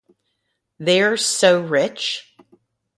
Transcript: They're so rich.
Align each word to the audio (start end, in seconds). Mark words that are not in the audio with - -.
They're 0.79 1.15
so 1.15 1.61
rich. 1.61 2.35